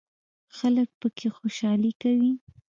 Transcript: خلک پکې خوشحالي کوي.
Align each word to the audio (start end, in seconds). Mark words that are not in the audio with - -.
خلک 0.57 0.89
پکې 0.99 1.27
خوشحالي 1.37 1.91
کوي. 2.01 2.31